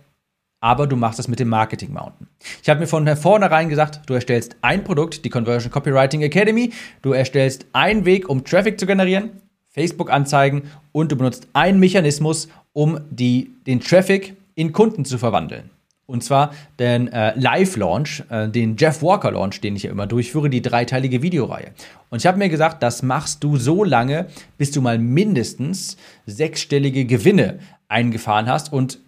aber 0.61 0.89
du 0.89 0.97
machst 0.97 1.21
das 1.21 1.29
mit 1.29 1.39
dem 1.39 1.49
Marketing 1.49 1.93
Mountain. 1.93 2.27
Ich 2.63 2.69
habe 2.69 2.81
mir 2.81 2.89
von 2.89 3.07
vornherein 3.17 3.69
gesagt, 3.69 4.01
du 4.07 4.15
erstellst 4.15 4.57
ein 4.61 4.83
Produkt, 4.83 5.25
die 5.25 5.31
Conversion 5.31 5.71
Copywriting 5.71 6.23
Academy, 6.23 6.73
du 7.01 7.13
erstellst 7.13 7.65
einen 7.73 8.05
Weg, 8.05 8.29
um 8.29 8.45
Traffic 8.45 8.79
zu 8.79 8.87
generieren, 8.87 9.31
Facebook-Anzeigen 9.69 10.71
und 10.91 11.13
du 11.13 11.17
benutzt 11.17 11.47
einen 11.53 11.79
Mechanismus, 11.79 12.49
um 12.73 13.01
die, 13.09 13.53
den 13.69 13.81
Traffic 13.81 14.35
in 14.57 14.73
Kunden 14.73 15.05
zu 15.05 15.17
verwandeln. 15.17 15.71
Und 16.07 16.25
zwar 16.25 16.53
den 16.79 17.09
äh, 17.09 17.39
Live-Launch, 17.39 18.25
äh, 18.29 18.49
den 18.49 18.77
Jeff 18.77 19.03
Walker-Launch, 19.03 19.61
den 19.61 19.77
ich 19.77 19.85
ja 19.85 19.91
immer 19.91 20.07
durchführe, 20.07 20.51
die 20.51 20.61
dreiteilige 20.61 21.23
Videoreihe. 21.23 21.73
Und 22.11 22.19
ich 22.19 22.27
habe 22.27 22.39
mir 22.39 22.49
gesagt, 22.49 22.83
das 22.83 23.03
machst 23.03 23.43
du 23.45 23.57
so 23.57 23.85
lange, 23.85 24.27
bis 24.59 24.73
du 24.73 24.81
mal 24.83 24.99
mindestens 24.99 25.97
sechsstellige 26.27 27.07
Gewinne 27.07 27.61
eingefahren 27.89 28.47
hast 28.47 28.73
und 28.73 28.99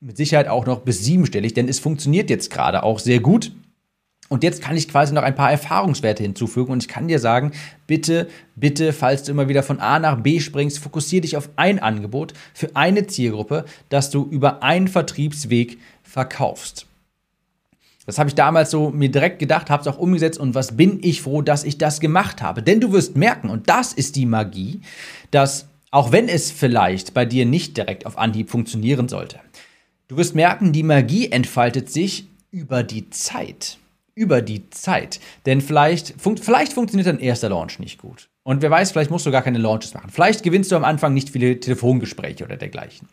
mit 0.00 0.16
Sicherheit 0.16 0.48
auch 0.48 0.66
noch 0.66 0.80
bis 0.80 1.04
siebenstellig, 1.04 1.54
denn 1.54 1.68
es 1.68 1.78
funktioniert 1.78 2.28
jetzt 2.28 2.50
gerade 2.50 2.82
auch 2.82 2.98
sehr 2.98 3.20
gut. 3.20 3.52
Und 4.32 4.42
jetzt 4.42 4.62
kann 4.62 4.76
ich 4.76 4.88
quasi 4.88 5.14
noch 5.14 5.22
ein 5.22 5.34
paar 5.34 5.50
Erfahrungswerte 5.50 6.22
hinzufügen 6.22 6.72
und 6.72 6.82
ich 6.82 6.88
kann 6.88 7.08
dir 7.08 7.18
sagen, 7.18 7.52
bitte, 7.86 8.28
bitte, 8.56 8.92
falls 8.92 9.22
du 9.22 9.32
immer 9.32 9.48
wieder 9.48 9.62
von 9.62 9.78
A 9.80 9.98
nach 9.98 10.20
B 10.20 10.40
springst, 10.40 10.78
fokussiere 10.78 11.20
dich 11.20 11.36
auf 11.36 11.50
ein 11.56 11.78
Angebot 11.78 12.34
für 12.54 12.74
eine 12.74 13.06
Zielgruppe, 13.06 13.64
das 13.88 14.10
du 14.10 14.26
über 14.30 14.62
einen 14.62 14.88
Vertriebsweg 14.88 15.78
verkaufst. 16.02 16.86
Das 18.06 18.18
habe 18.18 18.28
ich 18.28 18.34
damals 18.34 18.70
so 18.70 18.90
mir 18.90 19.10
direkt 19.10 19.38
gedacht, 19.38 19.70
habe 19.70 19.82
es 19.82 19.86
auch 19.86 19.98
umgesetzt 19.98 20.40
und 20.40 20.54
was 20.54 20.76
bin 20.76 20.98
ich 21.02 21.22
froh, 21.22 21.42
dass 21.42 21.62
ich 21.62 21.78
das 21.78 22.00
gemacht 22.00 22.42
habe. 22.42 22.62
Denn 22.62 22.80
du 22.80 22.92
wirst 22.92 23.16
merken, 23.16 23.48
und 23.48 23.68
das 23.68 23.92
ist 23.92 24.16
die 24.16 24.26
Magie, 24.26 24.80
dass 25.30 25.68
auch 25.90 26.10
wenn 26.10 26.28
es 26.28 26.50
vielleicht 26.50 27.14
bei 27.14 27.24
dir 27.24 27.46
nicht 27.46 27.76
direkt 27.76 28.06
auf 28.06 28.18
Anhieb 28.18 28.50
funktionieren 28.50 29.08
sollte, 29.08 29.38
Du 30.12 30.18
wirst 30.18 30.34
merken, 30.34 30.74
die 30.74 30.82
Magie 30.82 31.32
entfaltet 31.32 31.90
sich 31.90 32.26
über 32.50 32.82
die 32.82 33.08
Zeit. 33.08 33.78
Über 34.14 34.42
die 34.42 34.68
Zeit. 34.70 35.20
Denn 35.46 35.60
vielleicht, 35.60 36.20
fun 36.20 36.36
vielleicht 36.36 36.72
funktioniert 36.72 37.06
dein 37.06 37.20
erster 37.20 37.48
Launch 37.48 37.78
nicht 37.78 37.98
gut. 37.98 38.28
Und 38.42 38.60
wer 38.60 38.70
weiß, 38.70 38.92
vielleicht 38.92 39.10
musst 39.10 39.24
du 39.24 39.30
gar 39.30 39.42
keine 39.42 39.58
Launches 39.58 39.94
machen. 39.94 40.10
Vielleicht 40.10 40.42
gewinnst 40.42 40.70
du 40.72 40.76
am 40.76 40.84
Anfang 40.84 41.14
nicht 41.14 41.30
viele 41.30 41.58
Telefongespräche 41.60 42.44
oder 42.44 42.56
dergleichen. 42.56 43.08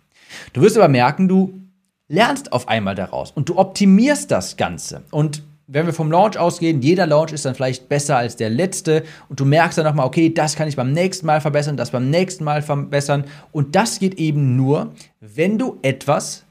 Du 0.53 0.62
wirst 0.62 0.77
aber 0.77 0.88
merken, 0.88 1.27
du 1.27 1.62
lernst 2.08 2.51
auf 2.51 2.68
einmal 2.68 2.96
daraus 2.96 3.32
und 3.32 3.50
du 3.50 3.58
optimierst 3.58 4.32
das 4.32 4.58
Ganze. 4.58 5.03
Und 5.12 5.44
wenn 5.68 5.86
wir 5.86 5.94
vom 5.94 6.12
Launch 6.12 6.38
ausgehen, 6.38 6.82
jeder 6.82 7.06
Launch 7.06 7.32
ist 7.32 7.46
dann 7.46 7.53
vielleicht 7.53 7.89
besser 7.89 8.18
als 8.18 8.36
der 8.36 8.50
letzte 8.50 9.03
und 9.29 9.39
du 9.39 9.46
merkst 9.46 9.77
dann 9.77 9.86
nochmal, 9.86 10.08
okay, 10.08 10.34
das 10.34 10.56
kann 10.56 10.68
ich 10.68 10.75
beim 10.75 10.91
nächsten 10.91 11.27
Mal 11.27 11.41
verbessern, 11.41 11.77
das 11.77 11.91
beim 11.91 12.10
nächsten 12.10 12.44
Mal 12.44 12.63
verbessern. 12.63 13.25
Und 13.51 13.75
das 13.75 14.00
geht 14.00 14.15
eben 14.15 14.56
nur, 14.56 14.94
wenn 15.20 15.60
du 15.60 15.77
etwas 15.84 16.44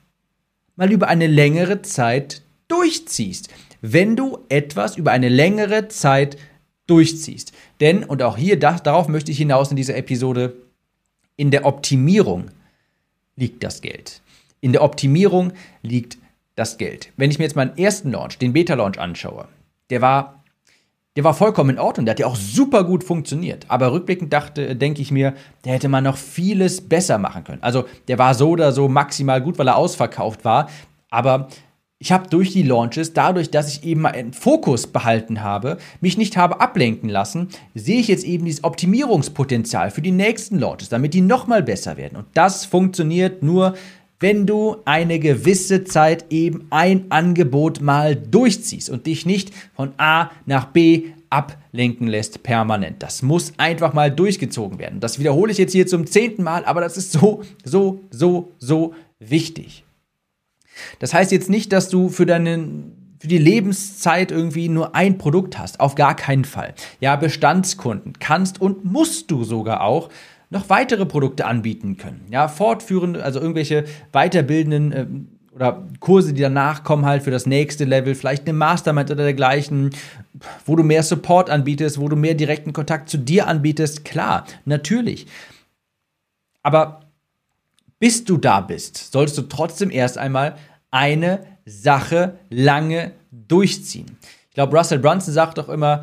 mal 0.77 0.93
über 0.93 1.09
eine 1.09 1.27
längere 1.27 1.83
Zeit 1.83 2.43
durchziehst. 2.69 3.49
Wenn 3.81 4.17
du 4.17 4.39
etwas 4.49 4.97
über 4.97 5.13
eine 5.13 5.29
längere 5.29 5.89
Zeit 5.89 6.37
durchziehst. 6.87 7.53
Denn, 7.81 8.03
und 8.03 8.23
auch 8.23 8.37
hier, 8.37 8.59
das, 8.59 8.83
darauf 8.83 9.09
möchte 9.09 9.31
ich 9.31 9.39
hinaus 9.39 9.71
in 9.71 9.77
dieser 9.77 9.97
Episode, 9.97 10.57
in 11.37 11.51
der 11.51 11.67
Optimierung 11.67 12.51
liegt 13.37 13.63
das 13.63 13.81
Geld. 13.81 14.23
In 14.61 14.73
der 14.73 14.83
Optimierung 14.83 15.53
liegt 15.83 16.19
das 16.57 16.79
Geld. 16.79 17.13
Wenn 17.17 17.31
ich 17.31 17.39
mir 17.39 17.45
jetzt 17.45 17.55
meinen 17.55 17.79
ersten 17.79 18.11
Launch, 18.11 18.39
den 18.39 18.53
Beta-Launch 18.53 18.99
anschaue, 18.99 19.47
der 19.91 20.01
war 20.01 20.39
der 21.17 21.25
war 21.25 21.35
vollkommen 21.35 21.71
in 21.71 21.79
Ordnung, 21.81 22.07
der 22.07 22.13
hat 22.13 22.21
ja 22.21 22.29
auch 22.29 22.37
super 22.37 22.85
gut 22.85 23.03
funktioniert. 23.03 23.67
Aber 23.67 23.91
rückblickend 23.91 24.33
dachte, 24.33 24.77
denke 24.77 25.03
ich 25.03 25.11
mir, 25.11 25.35
der 25.65 25.73
hätte 25.73 25.89
man 25.89 26.05
noch 26.05 26.17
vieles 26.17 26.89
besser 26.89 27.19
machen 27.19 27.43
können. 27.43 27.61
Also 27.61 27.87
der 28.07 28.21
war 28.21 28.35
so 28.35 28.51
oder 28.51 28.71
so 28.71 28.89
maximal 28.89 29.43
gut, 29.43 29.59
weil 29.59 29.67
er 29.67 29.75
ausverkauft 29.75 30.45
war. 30.45 30.71
Aber 31.11 31.49
ich 32.01 32.13
habe 32.13 32.29
durch 32.29 32.53
die 32.53 32.63
Launches, 32.63 33.13
dadurch, 33.13 33.51
dass 33.51 33.73
ich 33.73 33.83
eben 33.83 34.03
mal 34.03 34.13
einen 34.13 34.33
Fokus 34.33 34.87
behalten 34.87 35.43
habe, 35.43 35.79
mich 36.01 36.17
nicht 36.17 36.37
habe 36.37 36.61
ablenken 36.61 37.09
lassen, 37.09 37.49
sehe 37.75 37.99
ich 37.99 38.07
jetzt 38.07 38.25
eben 38.25 38.45
dieses 38.45 38.63
Optimierungspotenzial 38.63 39.91
für 39.91 40.01
die 40.01 40.13
nächsten 40.13 40.61
Launches, 40.61 40.91
damit 40.91 41.13
die 41.13 41.23
nochmal 41.23 41.63
besser 41.63 41.97
werden. 41.97 42.17
Und 42.17 42.27
das 42.35 42.65
funktioniert 42.65 43.43
nur, 43.43 43.75
wenn 44.21 44.47
du 44.47 44.77
eine 44.85 45.19
gewisse 45.19 45.85
Zeit 45.85 46.27
eben 46.31 46.67
ein 46.71 47.07
Angebot 47.11 47.81
mal 47.81 48.15
durchziehst 48.15 48.91
und 48.91 49.07
dich 49.07 49.27
nicht 49.27 49.53
von 49.75 49.93
A 49.97 50.31
nach 50.47 50.67
B 50.67 51.07
ablenken 51.31 52.07
lässt 52.07 52.43
permanent. 52.43 53.03
Das 53.03 53.23
muss 53.23 53.53
einfach 53.59 53.93
mal 53.93 54.11
durchgezogen 54.11 54.79
werden. 54.79 55.01
Das 55.01 55.19
wiederhole 55.19 55.51
ich 55.53 55.59
jetzt 55.59 55.73
hier 55.73 55.87
zum 55.87 56.07
zehnten 56.07 56.43
Mal, 56.43 56.65
aber 56.65 56.81
das 56.81 56.97
ist 56.97 57.13
so, 57.13 57.43
so, 57.65 58.01
so, 58.11 58.53
so 58.59 58.95
wichtig. 59.19 59.85
Das 60.99 61.15
heißt 61.15 61.33
jetzt 61.33 61.51
nicht, 61.51 61.73
dass 61.73 61.89
du 61.89 62.09
für 62.09 62.27
deinen 62.27 62.95
für 63.21 63.29
die 63.29 63.39
Lebenszeit 63.39 64.31
irgendwie 64.31 64.69
nur 64.69 64.95
ein 64.95 65.19
Produkt 65.19 65.59
hast. 65.59 65.81
Auf 65.81 65.97
gar 65.97 66.15
keinen 66.15 66.45
Fall. 66.45 66.75
Ja, 67.01 67.17
Bestandskunden 67.17 68.13
kannst 68.21 68.61
und 68.61 68.85
musst 68.85 69.31
du 69.31 69.43
sogar 69.43 69.83
auch 69.83 70.09
noch 70.51 70.71
weitere 70.71 71.05
Produkte 71.05 71.45
anbieten 71.45 71.97
können. 71.97 72.27
Ja, 72.31 72.49
fortführend, 72.49 73.19
also 73.19 73.41
irgendwelche 73.41 73.85
weiterbildenden 74.13 74.93
äh, 74.93 75.07
oder 75.55 75.87
Kurse, 75.99 76.33
die 76.33 76.41
danach 76.41 76.85
kommen 76.85 77.05
halt 77.05 77.25
für 77.25 77.33
das 77.33 77.45
nächste 77.45 77.85
Level, 77.85 78.15
vielleicht 78.15 78.45
eine 78.45 78.53
Mastermind 78.53 79.11
oder 79.11 79.25
dergleichen, 79.25 79.91
wo 80.65 80.77
du 80.77 80.85
mehr 80.85 81.03
Support 81.03 81.51
anbietest, 81.51 82.01
wo 82.01 82.09
du 82.09 82.15
mehr 82.15 82.35
direkten 82.35 82.73
Kontakt 82.73 83.09
zu 83.09 83.19
dir 83.19 83.49
anbietest. 83.49 84.05
Klar, 84.05 84.45
natürlich. 84.65 85.27
Aber 86.63 87.01
bis 87.99 88.25
du 88.25 88.37
da 88.37 88.61
bist, 88.61 89.13
solltest 89.13 89.39
du 89.39 89.43
trotzdem 89.43 89.91
erst 89.91 90.19
einmal 90.19 90.57
eine 90.91 91.45
Sache 91.65 92.39
lange 92.51 93.13
durchziehen. 93.31 94.17
Ich 94.49 94.55
glaube, 94.55 94.77
Russell 94.77 94.99
Brunson 94.99 95.35
sagt 95.35 95.59
doch 95.59 95.69
immer, 95.69 96.03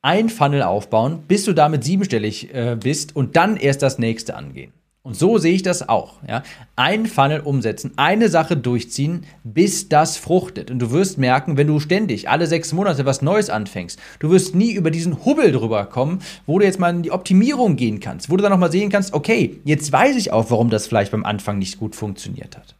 ein 0.00 0.28
Funnel 0.28 0.62
aufbauen, 0.62 1.22
bis 1.28 1.44
du 1.44 1.52
damit 1.52 1.84
siebenstellig 1.84 2.52
äh, 2.52 2.76
bist 2.76 3.14
und 3.14 3.36
dann 3.36 3.56
erst 3.56 3.82
das 3.82 3.98
nächste 3.98 4.34
angehen. 4.34 4.72
Und 5.04 5.16
so 5.16 5.36
sehe 5.38 5.54
ich 5.54 5.62
das 5.62 5.88
auch. 5.88 6.14
Ja? 6.28 6.44
Ein 6.76 7.06
Funnel 7.06 7.40
umsetzen, 7.40 7.92
eine 7.96 8.28
Sache 8.28 8.56
durchziehen, 8.56 9.24
bis 9.42 9.88
das 9.88 10.16
fruchtet. 10.16 10.70
Und 10.70 10.78
du 10.78 10.92
wirst 10.92 11.18
merken, 11.18 11.56
wenn 11.56 11.66
du 11.66 11.80
ständig 11.80 12.28
alle 12.28 12.46
sechs 12.46 12.72
Monate 12.72 13.04
was 13.04 13.20
Neues 13.20 13.50
anfängst, 13.50 13.98
du 14.20 14.30
wirst 14.30 14.54
nie 14.54 14.72
über 14.72 14.92
diesen 14.92 15.24
Hubbel 15.24 15.50
drüber 15.50 15.86
kommen, 15.86 16.20
wo 16.46 16.60
du 16.60 16.64
jetzt 16.64 16.78
mal 16.78 16.94
in 16.94 17.02
die 17.02 17.10
Optimierung 17.10 17.74
gehen 17.74 17.98
kannst, 17.98 18.30
wo 18.30 18.36
du 18.36 18.42
dann 18.42 18.52
nochmal 18.52 18.70
sehen 18.70 18.90
kannst, 18.90 19.12
okay, 19.12 19.60
jetzt 19.64 19.90
weiß 19.90 20.14
ich 20.14 20.32
auch, 20.32 20.50
warum 20.52 20.70
das 20.70 20.86
vielleicht 20.86 21.10
beim 21.10 21.24
Anfang 21.24 21.58
nicht 21.58 21.80
gut 21.80 21.96
funktioniert 21.96 22.56
hat. 22.56 22.76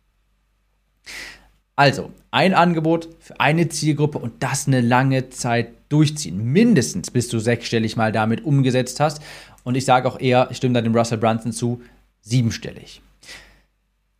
Also, 1.75 2.11
ein 2.31 2.55
Angebot 2.55 3.09
für 3.19 3.41
eine 3.41 3.69
Zielgruppe 3.69 4.19
und 4.19 4.45
das 4.45 4.69
eine 4.69 4.81
lange 4.81 5.31
Zeit 5.31 5.71
durchziehen. 5.89 6.45
Mindestens 6.45 7.11
bis 7.11 7.29
du 7.29 7.41
sechsstellig 7.41 7.97
mal 7.97 8.13
damit 8.13 8.45
umgesetzt 8.45 9.01
hast. 9.01 9.21
Und 9.65 9.77
ich 9.77 9.85
sage 9.85 10.07
auch 10.07 10.21
eher, 10.21 10.49
ich 10.51 10.59
stimme 10.59 10.75
da 10.75 10.83
dem 10.83 10.95
Russell 10.95 11.19
Brunson 11.19 11.53
zu, 11.53 11.81
siebenstellig. 12.23 13.03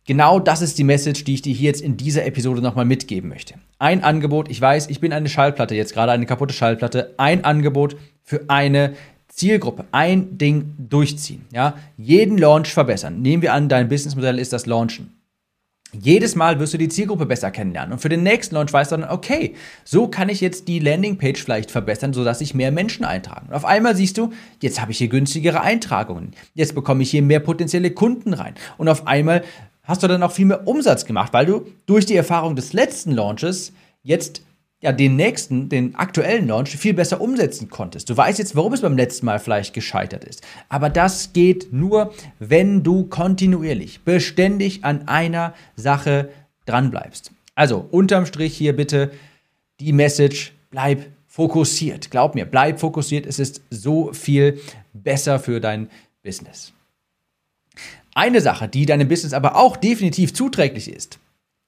Genau 0.05 0.39
das 0.39 0.61
ist 0.61 0.77
die 0.77 0.83
Message, 0.83 1.23
die 1.23 1.35
ich 1.35 1.41
dir 1.41 1.53
hier 1.53 1.67
jetzt 1.67 1.81
in 1.81 1.95
dieser 1.95 2.25
Episode 2.25 2.61
nochmal 2.61 2.83
mitgeben 2.83 3.29
möchte. 3.29 3.55
Ein 3.79 4.03
Angebot, 4.03 4.49
ich 4.49 4.59
weiß, 4.59 4.89
ich 4.89 4.99
bin 4.99 5.13
eine 5.13 5.29
Schallplatte, 5.29 5.75
jetzt 5.75 5.93
gerade 5.93 6.11
eine 6.11 6.25
kaputte 6.25 6.53
Schallplatte, 6.53 7.13
ein 7.17 7.45
Angebot 7.45 7.95
für 8.21 8.49
eine 8.49 8.95
Zielgruppe, 9.29 9.85
ein 9.91 10.37
Ding 10.37 10.75
durchziehen. 10.77 11.45
Ja? 11.53 11.77
Jeden 11.97 12.37
Launch 12.37 12.73
verbessern. 12.73 13.21
Nehmen 13.21 13.41
wir 13.41 13.53
an, 13.53 13.69
dein 13.69 13.87
Businessmodell 13.87 14.39
ist 14.39 14.51
das 14.51 14.65
Launchen. 14.65 15.13
Jedes 15.99 16.35
Mal 16.35 16.59
wirst 16.59 16.73
du 16.73 16.77
die 16.77 16.89
Zielgruppe 16.89 17.25
besser 17.25 17.51
kennenlernen. 17.51 17.93
Und 17.93 17.99
für 17.99 18.09
den 18.09 18.23
nächsten 18.23 18.55
Launch 18.55 18.73
weißt 18.73 18.91
du 18.91 18.97
dann, 18.97 19.09
okay, 19.09 19.53
so 19.83 20.07
kann 20.07 20.29
ich 20.29 20.41
jetzt 20.41 20.67
die 20.67 20.79
Landingpage 20.79 21.43
vielleicht 21.43 21.71
verbessern, 21.71 22.13
sodass 22.13 22.39
sich 22.39 22.53
mehr 22.53 22.71
Menschen 22.71 23.05
eintragen. 23.05 23.47
Und 23.49 23.55
auf 23.55 23.65
einmal 23.65 23.95
siehst 23.95 24.17
du, 24.17 24.31
jetzt 24.61 24.81
habe 24.81 24.91
ich 24.91 24.97
hier 24.97 25.07
günstigere 25.07 25.61
Eintragungen. 25.61 26.31
Jetzt 26.55 26.75
bekomme 26.75 27.03
ich 27.03 27.11
hier 27.11 27.21
mehr 27.21 27.39
potenzielle 27.39 27.91
Kunden 27.91 28.33
rein. 28.33 28.55
Und 28.77 28.89
auf 28.89 29.07
einmal 29.07 29.43
hast 29.83 30.01
du 30.01 30.07
dann 30.07 30.23
auch 30.23 30.31
viel 30.31 30.45
mehr 30.45 30.67
Umsatz 30.67 31.05
gemacht, 31.05 31.33
weil 31.33 31.45
du 31.45 31.67
durch 31.85 32.05
die 32.05 32.15
Erfahrung 32.15 32.55
des 32.55 32.73
letzten 32.73 33.11
Launches 33.11 33.73
jetzt 34.03 34.41
ja, 34.83 34.91
den 34.91 35.15
nächsten, 35.15 35.69
den 35.69 35.95
aktuellen 35.95 36.45
Launch 36.47 36.75
viel 36.75 36.93
besser 36.93 37.21
umsetzen 37.21 37.69
konntest. 37.69 38.09
Du 38.09 38.17
weißt 38.17 38.37
jetzt, 38.37 38.53
warum 38.57 38.73
es 38.73 38.81
beim 38.81 38.97
letzten 38.97 39.25
Mal 39.25 39.39
vielleicht 39.39 39.73
gescheitert 39.73 40.25
ist. 40.25 40.43
Aber 40.67 40.89
das 40.89 41.31
geht 41.31 41.71
nur, 41.71 42.13
wenn 42.39 42.83
du 42.83 43.05
kontinuierlich, 43.05 44.01
beständig 44.01 44.83
an 44.83 45.07
einer 45.07 45.53
Sache 45.77 46.29
dranbleibst. 46.65 47.31
Also 47.55 47.87
unterm 47.91 48.25
Strich 48.25 48.57
hier 48.57 48.75
bitte 48.75 49.11
die 49.79 49.93
Message, 49.93 50.51
bleib 50.69 51.05
fokussiert. 51.27 52.11
Glaub 52.11 52.35
mir, 52.35 52.45
bleib 52.45 52.81
fokussiert. 52.81 53.25
Es 53.25 53.39
ist 53.39 53.61
so 53.69 54.11
viel 54.11 54.59
besser 54.91 55.39
für 55.39 55.61
dein 55.61 55.89
Business. 56.23 56.73
Eine 58.13 58.41
Sache, 58.41 58.67
die 58.67 58.85
deinem 58.85 59.07
Business 59.07 59.31
aber 59.31 59.55
auch 59.55 59.77
definitiv 59.77 60.33
zuträglich 60.33 60.91
ist, 60.91 61.19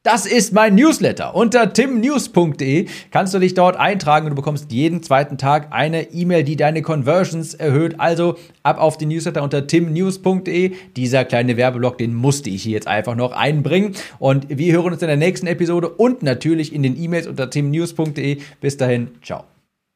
das 0.05 0.27
ist 0.27 0.53
mein 0.53 0.75
Newsletter. 0.75 1.33
Unter 1.33 1.73
timnews.de 1.73 2.85
kannst 3.09 3.33
du 3.33 3.39
dich 3.39 3.55
dort 3.55 3.75
eintragen 3.75 4.27
und 4.27 4.31
du 4.31 4.35
bekommst 4.35 4.71
jeden 4.71 5.01
zweiten 5.01 5.39
Tag 5.39 5.69
eine 5.71 6.13
E-Mail, 6.13 6.43
die 6.43 6.55
deine 6.55 6.83
Conversions 6.83 7.55
erhöht. 7.55 7.99
Also 7.99 8.37
ab 8.61 8.79
auf 8.79 8.97
den 8.97 9.09
Newsletter 9.09 9.41
unter 9.41 9.65
timnews.de. 9.65 10.73
Dieser 10.95 11.25
kleine 11.25 11.57
Werbeblock, 11.57 11.97
den 11.97 12.13
musste 12.13 12.51
ich 12.51 12.61
hier 12.61 12.73
jetzt 12.73 12.87
einfach 12.87 13.15
noch 13.15 13.31
einbringen. 13.31 13.95
Und 14.19 14.45
wir 14.49 14.73
hören 14.73 14.93
uns 14.93 15.01
in 15.01 15.07
der 15.07 15.17
nächsten 15.17 15.47
Episode 15.47 15.89
und 15.89 16.21
natürlich 16.21 16.71
in 16.71 16.83
den 16.83 17.01
E-Mails 17.01 17.25
unter 17.25 17.49
timnews.de. 17.49 18.37
Bis 18.61 18.77
dahin, 18.77 19.09
ciao. 19.23 19.54